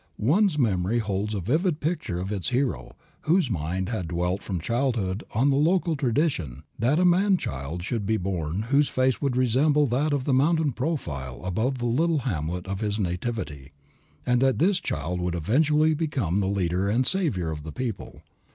One's 0.17 0.57
memory 0.57 0.97
holds 0.97 1.35
a 1.35 1.39
vivid 1.39 1.79
picture 1.79 2.17
of 2.19 2.31
its 2.31 2.49
hero, 2.49 2.95
whose 3.29 3.51
mind 3.51 3.89
had 3.89 4.07
dwelt 4.07 4.41
from 4.41 4.59
childhood 4.59 5.23
on 5.35 5.51
the 5.51 5.55
local 5.57 5.95
tradition 5.95 6.63
that 6.79 6.97
a 6.97 7.05
man 7.05 7.37
child 7.37 7.83
should 7.83 8.03
be 8.07 8.17
born 8.17 8.63
whose 8.71 8.89
face 8.89 9.21
would 9.21 9.37
resemble 9.37 9.85
that 9.85 10.11
of 10.11 10.23
the 10.23 10.33
mountain 10.33 10.71
profile 10.71 11.41
above 11.45 11.77
the 11.77 11.85
little 11.85 12.17
hamlet 12.25 12.65
of 12.65 12.79
his 12.81 12.97
nativity; 12.99 13.73
and 14.25 14.41
that 14.41 14.57
this 14.57 14.79
child 14.79 15.21
would 15.21 15.35
eventually 15.35 15.93
become 15.93 16.39
the 16.39 16.47
leader 16.47 16.89
and 16.89 17.05
savior 17.05 17.51
of 17.51 17.61
the 17.61 17.71
people. 17.71 18.23